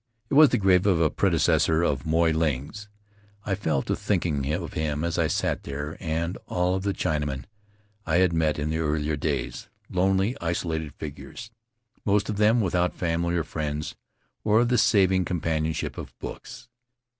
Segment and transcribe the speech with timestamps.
[0.31, 2.89] It was the grave of a predecessor of Moy Ling's.
[3.45, 6.81] I fell to thinking of him as I sat there, and of all the Faery
[6.81, 7.45] Lands of the South Seas Chinamen
[8.07, 11.51] I had met in the earlier days, lonely, iso lated figures,
[12.03, 13.95] most of them, without family or friends
[14.43, 16.67] or the saving companionship of books.